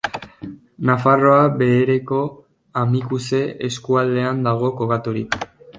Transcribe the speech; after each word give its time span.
Nafarroa 0.89 1.43
Behereko 1.59 2.23
Amikuze 2.83 3.45
eskualdean 3.73 4.45
dago 4.49 4.75
kokaturik. 4.83 5.39